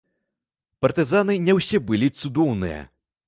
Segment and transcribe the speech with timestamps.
[0.85, 2.81] Партызаны не ўсе былі цудоўныя.